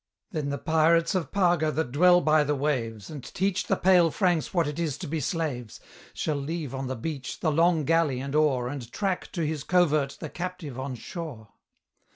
[0.31, 4.51] Then the pirates of Parga that dwell by the waves, And teach the pale Franks
[4.51, 5.79] what it is to be slaves,
[6.15, 10.17] Shall leave on the beach the long galley and oar, And track to his covert
[10.19, 11.49] the captive on shore.